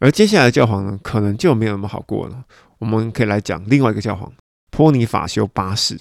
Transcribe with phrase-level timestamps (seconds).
[0.00, 2.44] 而接下来的教皇呢，可能就没有那么好过了。
[2.78, 4.32] 我们可以来讲另外一个教皇
[4.70, 5.96] 波尼法修八世。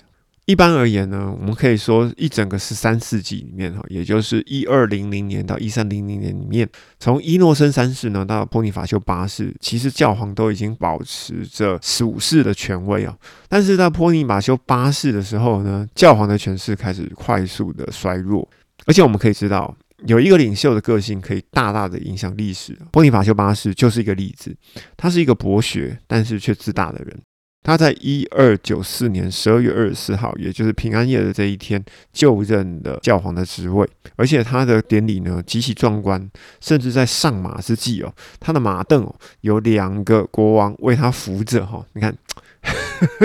[0.46, 6.68] 一般而言呢，我们可以说一整个十三世纪里面哈，也就是一二零零年到一三零零年里面，
[7.00, 13.16] 从伊诺森三世呢到波尼法修八世，其实教皇都已经保持着十五世的权威啊。
[13.48, 18.50] 但是在波尼法修八世的时候呢，教皇的权势开始快速的衰弱，
[18.88, 22.78] 而且我们可以知道，有一个领袖的个性可以大大的影响历史。
[22.92, 24.56] 波尼法修八世就是一个例子，
[24.96, 27.20] 他是一个博学但是却自大的人。
[27.62, 33.86] 他在一二九四年十二月二十四号，也就是平安夜的这一天，就任了教皇的职位，
[34.16, 36.32] 而且他的典礼呢极其壮观，
[36.62, 42.18] 甚至在上马之际哦，他的马凳哦有两个国王为他扶着哈，你看，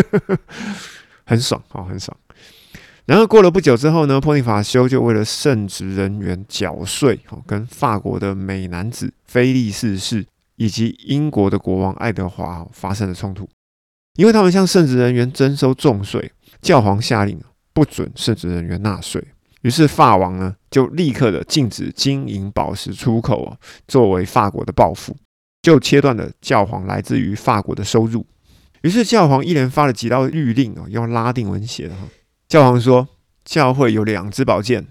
[1.24, 2.14] 很爽哦，很爽。
[3.06, 10.24] 然后过了不久之后呢，波尼法修就为了圣职人员缴税，跟法国的美男子菲利四世
[10.56, 13.46] 以及英国的国王爱德华发生了冲突。
[14.16, 17.38] 因为他们向圣职人员征收重税，教皇下令
[17.74, 19.22] 不准圣职人员纳税，
[19.60, 25.14] 于是法王呢就立刻的禁止金银宝石出口啊，作为法国的报复，
[25.60, 28.24] 就切断了教皇来自于法国的收入。
[28.80, 32.02] 于是教皇一连发了几道谕令啊，用拉丁文写的哈。
[32.48, 33.08] 教皇说，
[33.44, 34.86] 教会有两支宝剑，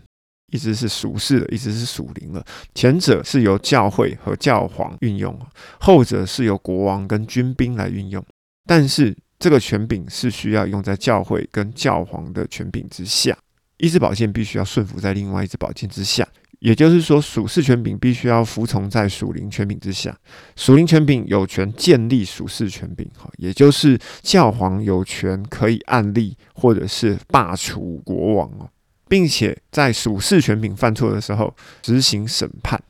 [0.51, 2.43] 一支是属世的，一支是属灵的。
[2.75, 5.39] 前者是由教会和教皇运用，
[5.79, 8.23] 后者是由国王跟军兵来运用。
[8.65, 13.37] 但是这个权柄是需要用在教会跟教皇的权柄之下，
[13.77, 16.27] 一支宝剑必须要顺服在另外一支宝剑之下，
[16.63, 20.17] 也就是说属世权柄必须要服从在属灵权柄之下，
[20.55, 28.69] 属灵权柄有权建立属世权柄，哈，也就是教皇有权可以案例或者是罢黜国王哦，
[29.09, 32.81] 并且在属世权柄犯错的时候执行审判，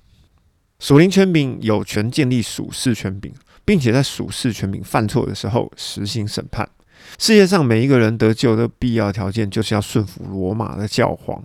[0.78, 3.34] 属灵权柄有权建立属世权柄。
[3.66, 6.70] 并且在属世权柄犯错的时候实行审判。
[7.20, 11.44] 世界上每一个人得救的必要条件，就是要顺服罗马的教皇。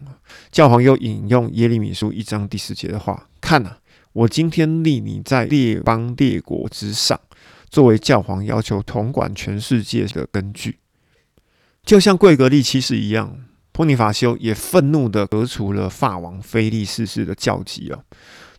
[0.50, 3.76] 教皇又引用耶利米书一章第十节的话：“看呐，
[4.12, 7.20] 我今天立你在列邦列国之上，
[7.68, 10.78] 作为教皇，要求统管全世界的根据。”
[11.84, 13.38] 就像贵格利七世一样，
[13.72, 18.00] 波尼法修也愤怒地革除了法王菲利四世的教籍啊。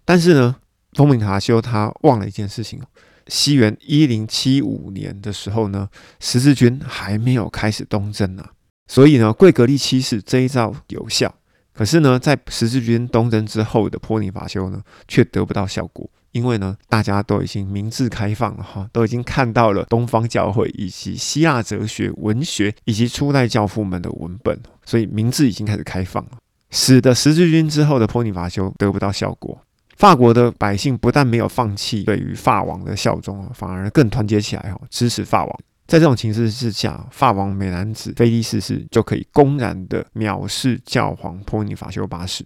[0.06, 0.56] 但是呢，
[0.94, 2.82] 波尼法修他忘了一件事情。
[3.30, 5.88] 西元一零七五年的时候呢，
[6.20, 8.52] 十字军还没有开始东征啊，
[8.88, 11.34] 所以呢，贵格利七世这一招有效。
[11.72, 26.32] 可是呢，在十字军东征之后的波尼法修呢，却得不到效果，因为呢，大家都已经明智开放了哈，都已经看到了东方教会以及希腊哲学、文学以及初代教父们的文本，所以明智已经开始开放了，
[26.70, 29.62] 使得十字军之后的波尼法修得不到效果。
[30.00, 35.60] 法国的百姓不但没有放弃对于法王的效忠，反而更团结起来，支持法王。
[35.88, 42.46] 在这种情势之下，法王美男子菲利四世就可以公然的藐视教皇波尼法修八世。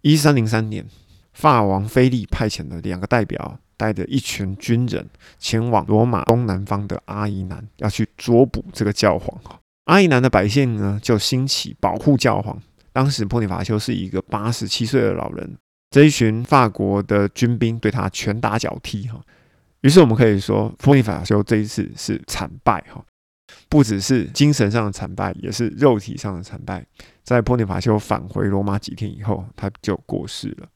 [0.00, 0.86] 一三零三年，
[1.34, 5.06] 法王菲利派遣了两个代表，带着一群军人
[5.38, 9.38] 前往罗马东南方的阿伊南，要去捉捕这个教皇。
[9.84, 12.58] 阿伊南的百姓呢，就兴起保护教皇。
[12.94, 15.58] 当时波尼法修是一个八十七岁的老人。
[15.92, 19.20] 这一群法国的军兵对他拳打脚踢哈，
[19.82, 23.04] 于是我们可以说，波尼法修这一次是惨败哈，
[23.68, 26.82] 不只是精神上的惨败，也是肉体上的惨败。
[27.22, 30.66] 在波尼法修返回罗马几天以后，他就过世了。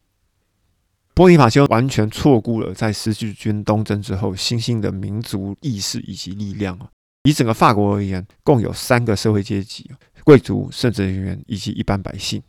[1.15, 6.91] 波尼法修完全错估了在十字军东征之后新兴的民族意识以及力量啊。
[7.23, 9.91] 以整个法国而言，共有三个社会阶级：
[10.25, 12.43] 贵族、圣职人员以及一般百姓。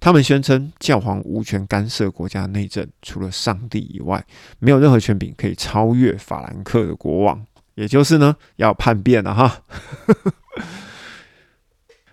[0.00, 4.24] 他们宣称教皇无权干涉国家内政，除了上帝以外，
[4.58, 7.44] 没有任何权柄可以超越法兰克的国王，
[7.74, 9.60] 也就是呢要叛变了哈。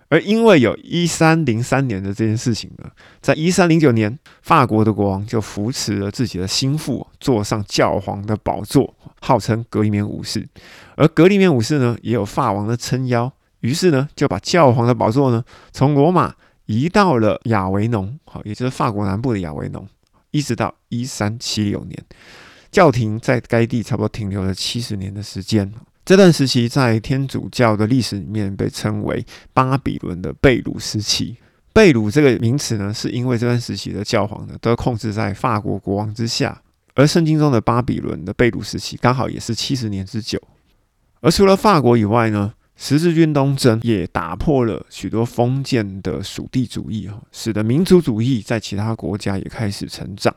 [0.10, 2.90] 而因为有一三零三年的这件事情呢，
[3.22, 10.46] 在一三零九年，法国的国王就扶持了自己的心腹坐上教皇的宝座，号称格里缅五世。
[10.98, 13.32] 而格里缅五世呢，也有法王的撑腰，
[13.62, 15.42] 于是呢就把教皇的宝座呢
[15.72, 16.36] 从罗马。
[16.68, 19.88] 移到了亚维农，好，也就是法国南部的亚维农，
[20.32, 22.06] 一直到一三七六年，
[22.70, 25.74] 教廷在该地差不多停留了七十年的时间。
[26.06, 31.38] 这段时期在天主教的历史里面被称为巴比伦的贝鲁时期。
[31.74, 36.62] 贝鲁这个名词呢，是因为这段时期的教皇呢都控制在法国国王之下，
[36.96, 40.42] 而圣经中的巴比伦的贝鲁时期刚好也是七十年之久。
[41.22, 42.54] 而除了法国以外呢？
[42.80, 50.34] 十字军东征也打破了许多封建的属地主义，哈，使得民族主义在其他国家也开始成长。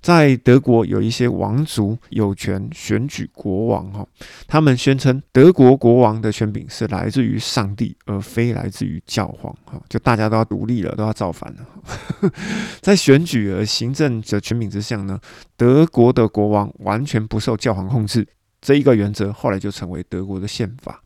[0.00, 4.06] 在德国有一些王族有权选举国王哈，
[4.46, 12.30] 他们宣称德国国王的权柄是来自于上帝，而非来自于教皇哈，就大家都要独立了，都要造反了。
[12.80, 15.18] 在选举和行政的权柄之下呢，
[15.56, 18.26] 德国的国王完全不受教皇控制，
[18.60, 21.02] 这一个原则后来就成为德国的宪法。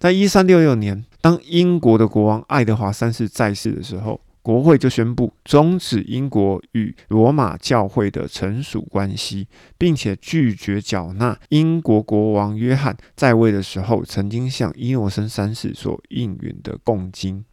[0.00, 4.18] 在一三六六年，当英国的国王爱德华三世在世的时候。
[4.42, 17.44] 国会就宣布终止英国与罗马教会的臣属关系，并且拒绝缴纳英国国王约翰在位的时候曾经向伊诺森三世所应允的贡金。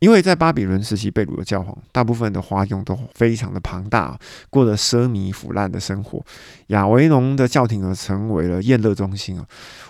[0.00, 4.16] 因为在巴比伦时期被掳的教皇，大部分的花用都非常的庞大，
[4.48, 6.24] 过着奢靡腐烂的生活。
[6.68, 9.44] 亚维农的教廷而成为了宴乐中心啊！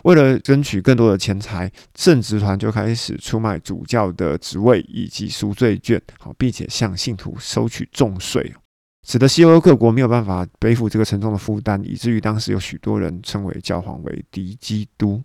[0.04, 8.54] 为了争取更多的钱财，圣职团就开始出卖主教的职位以及赎罪券，好，并且向信徒收取重税，
[9.06, 15.22] 使得西欧各国没有办法背负这个沉重的负担，以至于当时有许多人称为教皇为敌基督。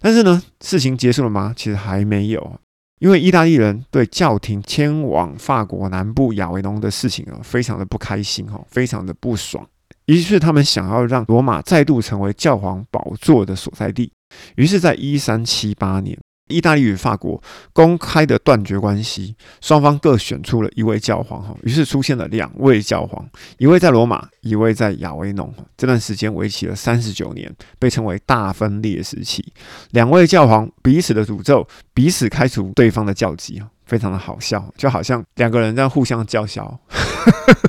[0.00, 1.54] 但是呢，事情结束了吗？
[1.56, 2.58] 其实还没有。
[3.02, 9.68] 因为意大利人对教廷迁往法国南部亚维农的事情啊，非常的不开心哈，非常的不爽，
[10.06, 14.12] 于是他们想要让罗马再度成为教皇宝座的所在地。
[14.54, 16.16] 于是，在一三七八年。
[16.48, 17.42] 意大利与法国
[17.72, 23.26] 公开的断绝关系，双方各选出了一位教皇哈，于是出现了两位教皇，
[23.58, 25.52] 一位在罗马，一位在亚维农。
[25.76, 29.42] 这段时间为期了三十九年，被称为大分裂时期。
[29.92, 36.78] 两位教皇彼此的诅咒，彼此开除对方的教籍非常的好笑，就好像两个人在互相叫嚣。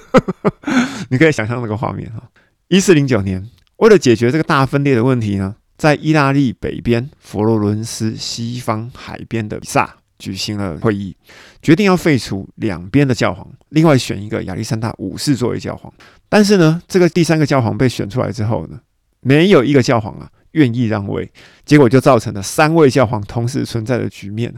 [1.09, 2.21] 你可以想象那个画面哈。
[2.67, 5.55] 一四零九年，为了解决这个大分裂的问题呢？
[5.77, 11.15] 在意大利北边佛罗伦斯西方海边的比萨举行了会议，
[11.61, 15.91] 决定要废除两边的教皇，另外选一个亚历山大五世作为教皇。
[16.29, 18.79] 但是呢，这个第三个教皇被选出来之后呢，
[19.21, 21.29] 没有一个教皇啊愿意让位，
[21.65, 24.53] 结果就造成了三位教皇同时存在的局面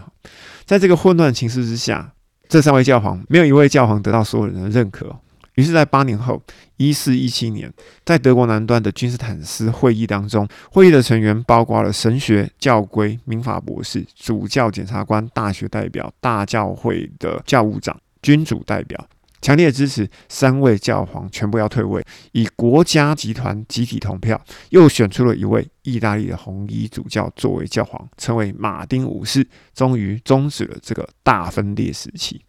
[0.66, 2.14] 在这个混乱情势之下，
[2.48, 5.18] 这三位教皇没有一位教皇得到所有人的认可。
[5.56, 6.42] 于是，在八年后，
[6.78, 7.72] 一四一七年，
[8.06, 19.07] 在德国南端的君士坦斯会议当中，会议的成员包括了神学、教规、民法博士、主教检察官、大学代表、大教会的教务长、君主代表，
[19.42, 22.04] 强烈支持三位教皇全部要退位，
[22.34, 24.40] 以国家集团集体投票，
[24.72, 32.42] 又选出了一位意大利的红衣主教作为教皇，成为马丁五世，终于终止了这个大分裂时期。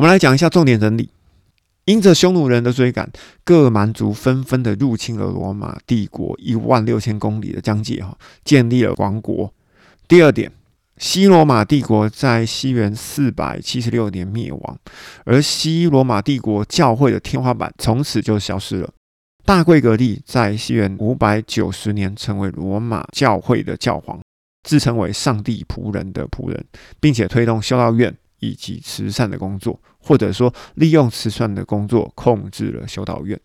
[0.00, 1.10] 我们来讲一下重点整理。
[1.84, 3.10] 因着匈奴人的追赶，
[3.44, 9.52] 各蛮族纷纷的入侵了罗马帝国一万六千公里的疆界，哈，建立了王国。
[10.08, 10.50] 第二点，
[10.96, 14.78] 西罗马帝国在西元四百七十六年灭亡，
[15.26, 18.90] 而西罗马帝国教会的天花板从此就消失了。
[19.44, 24.18] 大贵格利在西元五百九十年成为罗马教会的教皇，
[24.66, 26.64] 自称为上帝仆人的仆人，
[26.98, 28.16] 并且推动修道院。
[28.40, 33.38] 以及慈善的工作，或者说利用慈善的工作控制了修道院。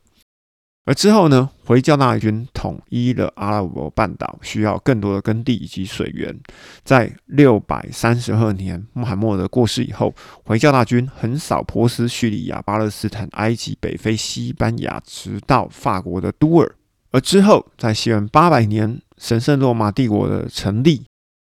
[0.87, 6.39] 而之后呢，回教大军统一了阿拉伯半岛，需要更多的耕地以及水源。
[6.83, 10.13] 在六百三十二年穆罕默德过世以后，
[10.43, 16.75] 回教大军横扫波斯、叙利亚、巴勒斯坦、埃及、北非、西班牙，直到法国的都尔。
[17.09, 21.01] 而之后，在西元八百年，神圣罗马帝国的成立。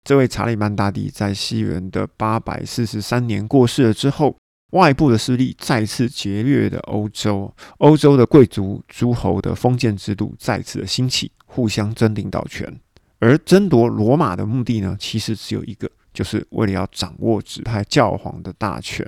[0.09, 4.35] 这位查理曼大帝在西元的八百四十三年过世了之后，
[4.71, 12.75] 外部的势力再次劫掠的欧洲，欧洲的贵族诸侯的封建制度再次的兴起，互相争领导权。
[13.19, 19.07] 而争夺罗马的目的呢，其实只有一个，就是为了要掌握指派教皇的大权。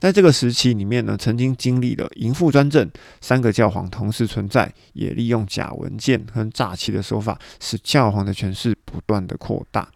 [0.00, 2.90] 在这个时期里面呢，曾经经历了淫妇专政，
[3.20, 9.88] 三个教皇同时存在，也利用假文件和诈欺的手法，使教皇的权势不断的扩大。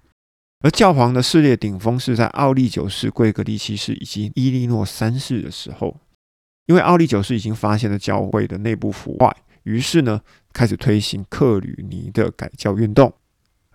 [0.65, 6.01] 而教皇的势力顶峰是在奥利九世、贵格利七世以及伊利诺三世的时候，
[6.65, 10.23] 因为奥利九世已经发现了教会的内部腐坏，于是呢
[10.55, 13.13] 开始推行克吕尼的改教运动。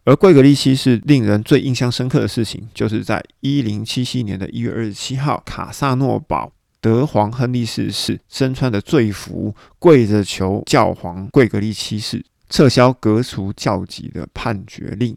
[0.04, 15.16] 而贵格利七世令人最印象深刻的事情，就是在一零七七年的一月二十七号，卡萨诺堡德皇亨利四世身穿的罪服，跪着求教皇贵格利七世撤销革除教籍的判决令。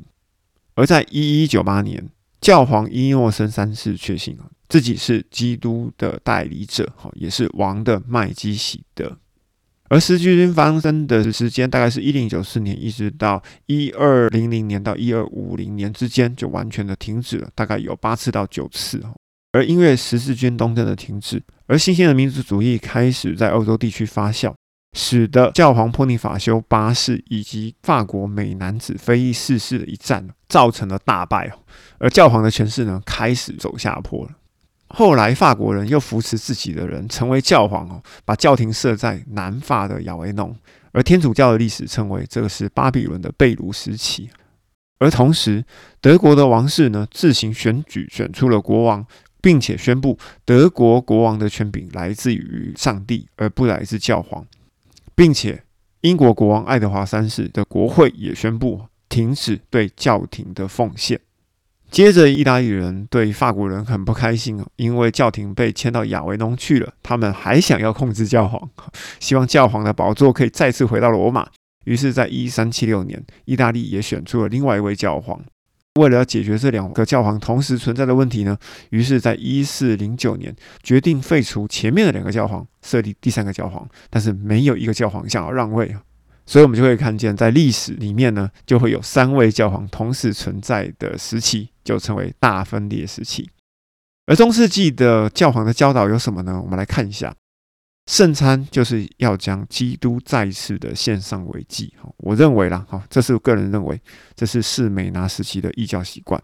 [0.74, 2.08] 而在一一九八年，
[2.40, 9.18] 教皇伊诺森三世确信啊，自己是基督的代理者，哈，也是王的麦基喜德。
[9.88, 19.12] 而十字军发生的时间大概是一零九四年，一直到一二零零年到一二五零年之间，就完全的停止了，大概有八次到九次，哈。
[19.52, 24.54] 而因为十字军东征的停止，而新兴的民族主义开始在欧洲地区发酵，
[24.92, 31.50] 使得教皇波尼法修八世以及法国美男子菲利四世的一战造成了大败，
[31.99, 34.30] 而教皇的权势呢开始走下坡了。
[34.88, 40.54] 后来法国人又扶持自己的人成为教皇哦，把教廷设在南法的亚维农，
[40.92, 44.28] 而天主教的历史称为这个是巴比伦的贝鲁时期。
[44.99, 45.64] 而同时，
[46.02, 49.04] 德国的王室呢自行选举选出了国王，
[49.40, 54.46] 并且宣布德国国王的权柄来自于上帝，而不来自教皇，
[55.14, 55.62] 并且
[56.00, 61.21] 英国国王爱德华三世的国会也宣布停止对教廷的奉献。
[61.90, 68.71] 接着，意大利人对法国人很不开心哦，因为教廷被迁到亚维农去了，他们还想要控制教皇，
[69.21, 71.47] 希望教皇的宝座可以再次回到罗马。
[71.85, 75.45] 于是，在一三七六年，意大利也选出了另外一位教皇。
[76.00, 78.56] 为了要解决这两个教皇同时存在的问题呢，
[78.90, 83.87] 于是，在一四零九年决定废除前面的两个教皇，设立第三个教皇。
[84.08, 86.02] 但是，没有一个教皇想要让位啊。
[86.46, 93.50] 所以，我们就会看见，在历史里面呢，就会有三位教皇同时存在的时期，就称为大分裂时期。
[94.26, 96.58] 而中世纪的教皇的教导有什么呢？
[96.62, 97.34] 我们来看一下，
[98.06, 101.94] 圣餐就是要将基督再次的献上为祭。
[102.00, 104.00] 哈，我认为啦，哈，这是我个人认为，
[104.35, 106.42] 这是士美拿时期的异教习惯。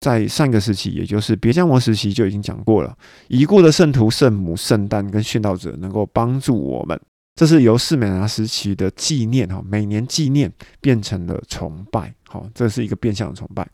[0.00, 6.98] 在上个时期，也就是别加摩时期就已经讲过了，已故的圣徒、圣母、圣诞跟殉道者能够帮助我们。
[7.34, 13.68] 这是由士美拿时期的纪念哈，每年纪念变成了崇拜，好，这是一个变相的崇拜。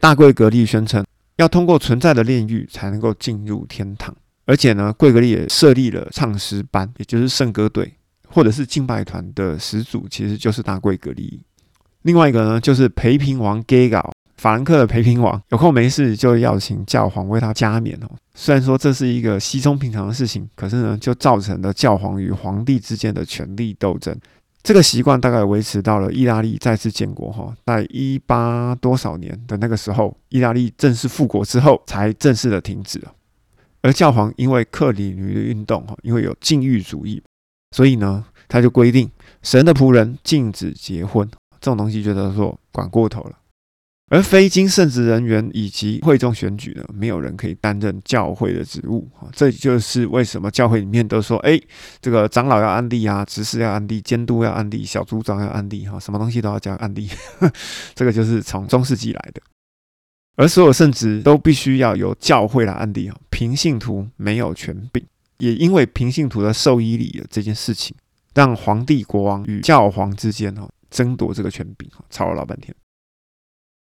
[0.00, 1.04] 大贵格利宣称
[1.36, 7.94] 要通过存在的炼狱才能够进入天堂，而且呢，贵格利也设立了唱诗班，也就是圣歌队
[8.28, 11.40] 或者是敬拜团的始祖，其实就是大贵格利。
[12.02, 18.10] 另外一个呢，就是陪平王 g a g a 法兰克的陪平王有空没事就要请教皇为他加冕哦。
[18.34, 24.16] 虽然说这是一个稀松平常的事情，可是呢，就造成了教皇与皇帝之间的权力斗争。
[24.64, 33.12] 这个习惯大概维持到了意大利再次建国哈，在一八多少年的那个时候，意大利正式复国之后才正式的停止了。
[33.82, 37.22] 而教皇因为克里女的运动哈，因为有禁欲主义，
[37.72, 39.10] 所以呢，他就规定
[39.42, 41.28] 神的仆人禁止结婚，
[41.60, 43.38] 这种东西觉得说管过头了。
[44.10, 49.26] 而非经圣职人员以及会众选举呢，没有人可以担任教会的职务啊！
[49.32, 51.58] 这就是为什么教会里面都说，哎，
[51.98, 57.08] 这个长老要安利啊，执事要安利，监督要安利，小组长要安利，哈，什么东西都要加安利。
[57.96, 59.40] 这个就是从中世纪来的。
[60.36, 65.04] 而所有圣职都必须要由教会来安利啊，平信徒没有权柄。
[65.38, 67.96] 也因为平信徒的受衣礼这件事情，
[68.32, 72.74] 让皇帝、国王与教皇之间哈争夺这个权柄，吵了老半天。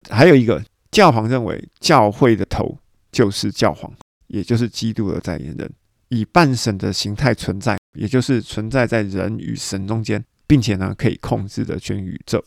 [0.09, 2.77] 还有一个教皇认为教会的头
[3.11, 3.93] 就是教皇，
[4.27, 5.71] 也就是基督的代言人，
[6.09, 12.43] 以半神的形态存在，也就是存在在人与神中间，并且呢可以控制的全宇宙。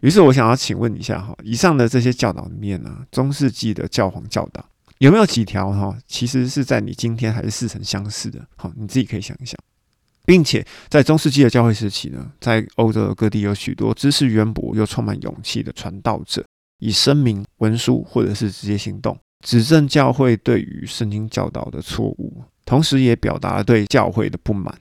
[0.00, 4.64] 于是我想要请问一下哈，以上的这些教导里面呢，中世纪的教皇教导
[4.98, 8.46] 有没有几条哈，其实是在你今天还是似曾相识的？
[8.56, 9.56] 好，你自己可以想一想，
[10.24, 16.44] 并且在中世纪的教会时期呢，在欧洲各地有许多知识渊博又充满勇气的传道者。
[16.78, 24.78] 以声明、文书或者是直接行动，指证教会对于圣经教导的错误，同时也表达了对教会的不满。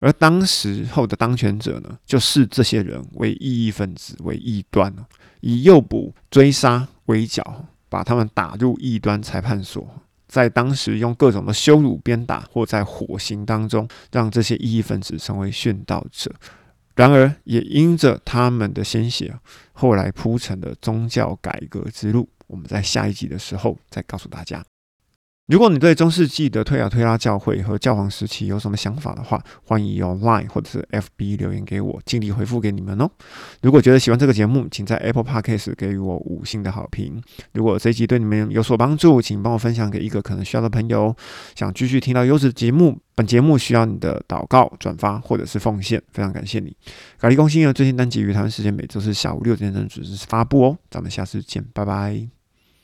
[0.00, 4.94] 而当时候的当权者呢，就视这些人为异义分子、为异端
[5.40, 9.88] 以诱捕、追杀围剿，把他们打入异端裁判所，
[10.28, 16.30] 在当时用各种的羞辱、鞭打，或在火刑当中，让这些异义分子成为殉道者。
[16.94, 19.34] 然而，也因着他们的鲜血，
[19.72, 24.62] 后来铺成的宗教改革之路，我们在下一集的时候再告诉大家。
[25.46, 33.08] 如果你对中世纪的推亚推拉教会和教皇时期有什么想法的话，欢迎用 Line 或者是 FB 留言给我，尽力回复给你们哦。
[33.62, 37.22] 如果觉得喜欢这个节目，请在 Apple Podcast 给予我五星的好评。
[37.52, 41.14] 如果这一集对你们有所帮助，请帮我分享给一个可能需要的朋友。
[41.54, 46.76] 想继续听到优质节目，本节目需要你的祷告、转发或者是奉献，非常感谢你。
[47.20, 50.76] 咖喱公信的最新单集于台湾时间每周四下午六点钟准时发布哦。
[50.90, 52.35] 咱们下次见，拜拜。